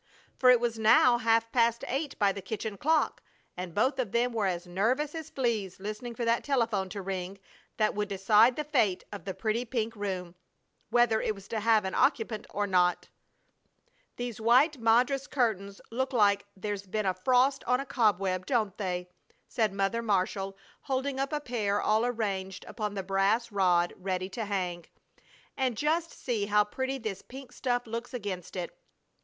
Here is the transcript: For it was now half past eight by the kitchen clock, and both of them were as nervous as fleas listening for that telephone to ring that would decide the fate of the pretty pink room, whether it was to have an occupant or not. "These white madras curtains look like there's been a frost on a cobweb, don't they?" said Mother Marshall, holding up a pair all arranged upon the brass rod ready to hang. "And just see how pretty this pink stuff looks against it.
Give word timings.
For 0.35 0.49
it 0.49 0.59
was 0.59 0.79
now 0.79 1.19
half 1.19 1.51
past 1.51 1.83
eight 1.87 2.17
by 2.17 2.31
the 2.31 2.41
kitchen 2.41 2.75
clock, 2.75 3.21
and 3.55 3.71
both 3.75 3.99
of 3.99 4.11
them 4.13 4.31
were 4.33 4.47
as 4.47 4.65
nervous 4.65 5.13
as 5.13 5.29
fleas 5.29 5.79
listening 5.79 6.15
for 6.15 6.25
that 6.25 6.43
telephone 6.43 6.89
to 6.89 7.03
ring 7.03 7.37
that 7.77 7.93
would 7.93 8.09
decide 8.09 8.55
the 8.55 8.63
fate 8.63 9.03
of 9.11 9.25
the 9.25 9.35
pretty 9.35 9.63
pink 9.63 9.95
room, 9.95 10.33
whether 10.89 11.21
it 11.21 11.35
was 11.35 11.47
to 11.49 11.59
have 11.59 11.85
an 11.85 11.93
occupant 11.93 12.47
or 12.49 12.65
not. 12.65 13.09
"These 14.15 14.41
white 14.41 14.79
madras 14.79 15.27
curtains 15.27 15.79
look 15.91 16.13
like 16.13 16.47
there's 16.57 16.87
been 16.87 17.05
a 17.05 17.13
frost 17.13 17.63
on 17.65 17.79
a 17.79 17.85
cobweb, 17.85 18.47
don't 18.47 18.75
they?" 18.79 19.07
said 19.47 19.71
Mother 19.71 20.01
Marshall, 20.01 20.57
holding 20.81 21.19
up 21.19 21.31
a 21.31 21.39
pair 21.39 21.79
all 21.79 22.03
arranged 22.07 22.65
upon 22.67 22.95
the 22.95 23.03
brass 23.03 23.51
rod 23.51 23.93
ready 23.95 24.29
to 24.29 24.45
hang. 24.45 24.87
"And 25.55 25.77
just 25.77 26.11
see 26.11 26.47
how 26.47 26.63
pretty 26.63 26.97
this 26.97 27.21
pink 27.21 27.51
stuff 27.51 27.85
looks 27.85 28.15
against 28.15 28.55
it. 28.55 28.75